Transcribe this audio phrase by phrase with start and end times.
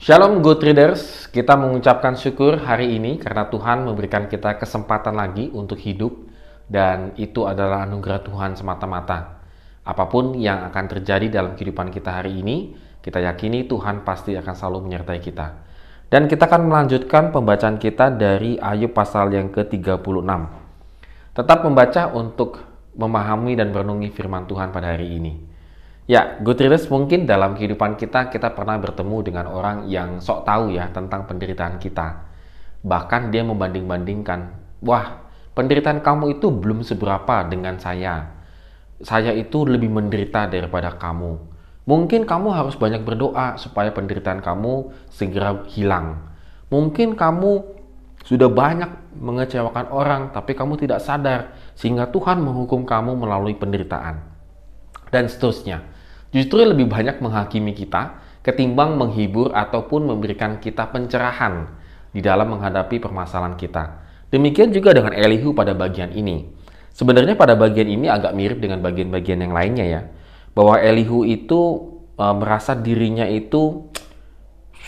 [0.00, 5.76] Shalom good readers, kita mengucapkan syukur hari ini karena Tuhan memberikan kita kesempatan lagi untuk
[5.76, 6.24] hidup
[6.72, 9.44] dan itu adalah anugerah Tuhan semata-mata.
[9.84, 12.72] Apa pun yang akan terjadi dalam kehidupan kita hari ini,
[13.04, 15.68] kita yakini Tuhan pasti akan selalu menyertai kita.
[16.08, 20.00] Dan kita akan melanjutkan pembacaan kita dari Ayub pasal yang ke-36.
[21.36, 22.56] Tetap membaca untuk
[22.96, 25.49] memahami dan merenungi firman Tuhan pada hari ini.
[26.08, 30.88] Ya, good mungkin dalam kehidupan kita kita pernah bertemu dengan orang yang sok tahu ya
[30.90, 32.28] tentang penderitaan kita.
[32.80, 34.40] Bahkan dia membanding-bandingkan,
[34.80, 38.32] wah penderitaan kamu itu belum seberapa dengan saya.
[39.00, 41.36] Saya itu lebih menderita daripada kamu.
[41.88, 46.20] Mungkin kamu harus banyak berdoa supaya penderitaan kamu segera hilang.
[46.68, 47.80] Mungkin kamu
[48.24, 54.22] sudah banyak mengecewakan orang, tapi kamu tidak sadar, sehingga Tuhan menghukum kamu melalui penderitaan,
[55.08, 55.82] dan seterusnya
[56.30, 61.68] justru lebih banyak menghakimi kita ketimbang menghibur ataupun memberikan kita pencerahan
[62.10, 64.00] di dalam menghadapi permasalahan kita.
[64.32, 66.48] Demikian juga dengan Elihu pada bagian ini.
[66.90, 70.00] Sebenarnya pada bagian ini agak mirip dengan bagian-bagian yang lainnya ya.
[70.56, 73.86] Bahwa Elihu itu e, merasa dirinya itu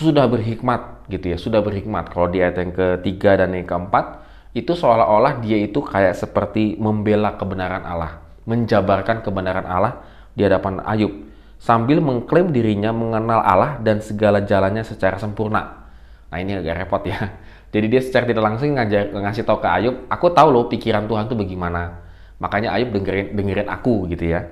[0.00, 2.08] sudah berhikmat gitu ya, sudah berhikmat.
[2.08, 4.24] Kalau di ayat yang ketiga dan yang keempat,
[4.56, 10.00] itu seolah-olah dia itu kayak seperti membela kebenaran Allah, menjabarkan kebenaran Allah
[10.32, 11.29] di hadapan Ayub
[11.60, 15.92] sambil mengklaim dirinya mengenal Allah dan segala jalannya secara sempurna.
[16.32, 17.36] Nah ini agak repot ya.
[17.72, 21.30] Jadi dia secara tidak langsung ngajar, ngasih tahu ke Ayub, aku tahu loh pikiran Tuhan
[21.30, 22.02] tuh bagaimana.
[22.42, 24.48] Makanya Ayub dengerin, dengerin aku gitu ya.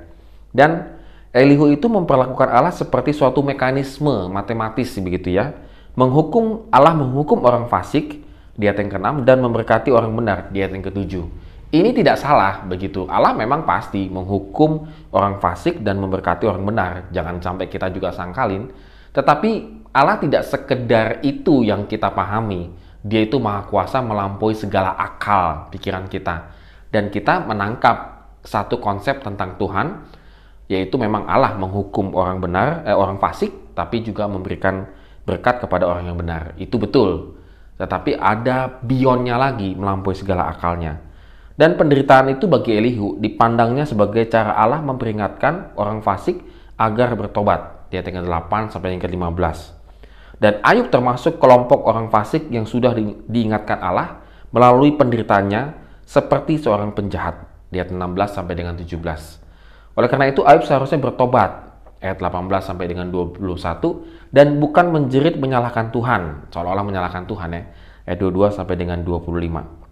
[0.54, 0.94] Dan
[1.28, 5.56] Elihu itu memperlakukan Allah seperti suatu mekanisme matematis begitu ya.
[5.98, 8.22] Menghukum Allah menghukum orang fasik
[8.54, 11.14] di ayat yang ke-6 dan memberkati orang benar di ayat yang ke-7.
[11.68, 13.04] Ini tidak salah begitu.
[13.12, 16.92] Allah memang pasti menghukum orang fasik dan memberkati orang benar.
[17.12, 18.72] Jangan sampai kita juga sangkalin.
[19.12, 19.50] Tetapi
[19.92, 22.72] Allah tidak sekedar itu yang kita pahami.
[23.04, 26.56] Dia itu maha kuasa melampaui segala akal pikiran kita.
[26.88, 30.08] Dan kita menangkap satu konsep tentang Tuhan,
[30.72, 34.88] yaitu memang Allah menghukum orang benar, eh, orang fasik, tapi juga memberikan
[35.28, 36.56] berkat kepada orang yang benar.
[36.56, 37.36] Itu betul.
[37.76, 41.07] Tetapi ada beyondnya lagi melampaui segala akalnya.
[41.58, 46.38] Dan penderitaan itu bagi Elihu dipandangnya sebagai cara Allah memperingatkan orang fasik
[46.78, 47.90] agar bertobat.
[47.90, 49.58] Di ayat yang ke-8 sampai yang ke-15.
[50.38, 52.94] Dan Ayub termasuk kelompok orang fasik yang sudah
[53.26, 54.22] diingatkan Allah
[54.54, 55.74] melalui penderitaannya
[56.06, 57.42] seperti seorang penjahat.
[57.74, 59.98] Di ayat 16 sampai dengan 17.
[59.98, 61.74] Oleh karena itu Ayub seharusnya bertobat.
[61.98, 63.42] Ayat 18 sampai dengan 21
[64.30, 67.62] dan bukan menjerit menyalahkan Tuhan, seolah-olah menyalahkan Tuhan ya.
[68.06, 69.87] Ayat 22 sampai dengan 25.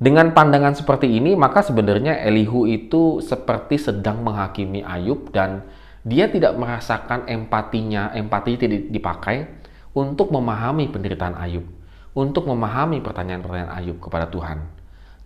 [0.00, 5.68] Dengan pandangan seperti ini, maka sebenarnya Elihu itu seperti sedang menghakimi Ayub dan
[6.08, 9.44] dia tidak merasakan empatinya, empati tidak dipakai
[9.92, 11.68] untuk memahami penderitaan Ayub,
[12.16, 14.72] untuk memahami pertanyaan-pertanyaan Ayub kepada Tuhan.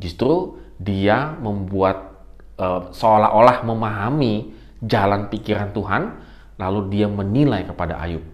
[0.02, 2.26] Justru dia membuat
[2.58, 6.18] uh, seolah-olah memahami jalan pikiran Tuhan,
[6.58, 8.26] lalu dia menilai kepada Ayub.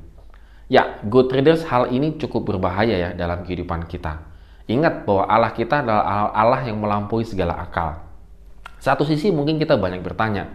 [0.72, 4.30] Ya, good traders hal ini cukup berbahaya ya dalam kehidupan kita
[4.71, 7.99] Ingat bahwa Allah kita adalah Allah yang melampaui segala akal.
[8.79, 10.47] Satu sisi mungkin kita banyak bertanya,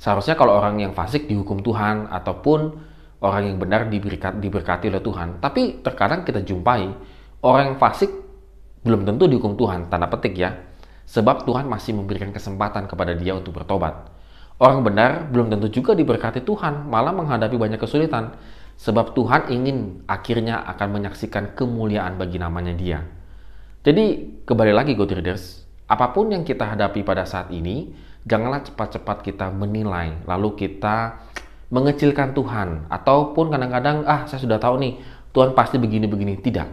[0.00, 2.60] seharusnya kalau orang yang fasik dihukum Tuhan ataupun
[3.20, 5.38] orang yang benar diberkati, oleh Tuhan.
[5.38, 6.90] Tapi terkadang kita jumpai
[7.44, 8.10] orang yang fasik
[8.82, 10.56] belum tentu dihukum Tuhan, tanda petik ya.
[11.06, 14.10] Sebab Tuhan masih memberikan kesempatan kepada dia untuk bertobat.
[14.58, 18.32] Orang benar belum tentu juga diberkati Tuhan, malah menghadapi banyak kesulitan.
[18.80, 23.21] Sebab Tuhan ingin akhirnya akan menyaksikan kemuliaan bagi namanya dia.
[23.82, 27.90] Jadi kembali lagi go traders, apa pun yang kita hadapi pada saat ini,
[28.22, 31.18] janganlah cepat-cepat kita menilai, lalu kita
[31.66, 35.02] mengecilkan Tuhan, ataupun kadang-kadang ah saya sudah tahu nih
[35.34, 36.38] Tuhan pasti begini-begini.
[36.38, 36.68] Tidak,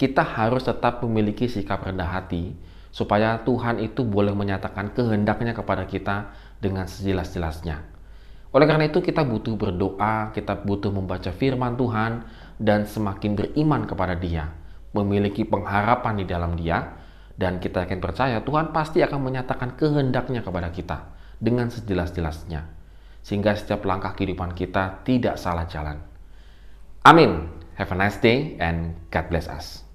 [0.00, 2.56] kita harus tetap memiliki sikap rendah hati
[2.88, 6.32] supaya Tuhan itu boleh menyatakan kehendaknya kepada kita
[6.64, 7.76] dengan sejelas-jelasnya.
[8.56, 12.24] Oleh karena itu kita butuh berdoa, kita butuh membaca firman Tuhan
[12.56, 14.48] dan semakin beriman kepada Dia
[14.92, 16.96] memiliki pengharapan di dalam dia,
[17.38, 22.66] dan kita yakin percaya Tuhan pasti akan menyatakan kehendaknya kepada kita dengan sejelas-jelasnya.
[23.22, 26.02] Sehingga setiap langkah kehidupan kita tidak salah jalan.
[27.06, 27.46] Amin.
[27.78, 29.87] Have a nice day and God bless us.